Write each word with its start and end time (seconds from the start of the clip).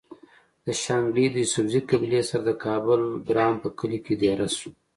د 0.65 0.67
شانګلې 0.83 1.25
د 1.31 1.35
يوسفزۍقبيلې 1.43 2.21
سره 2.29 2.41
د 2.45 2.51
کابل 2.65 3.01
ګرام 3.27 3.53
پۀ 3.61 3.69
کلي 3.79 3.99
کې 4.05 4.13
ديره 4.21 4.47
شو 4.57 4.69